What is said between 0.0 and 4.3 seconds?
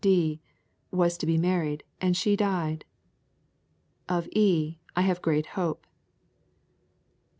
D. was to be married, and she died. Of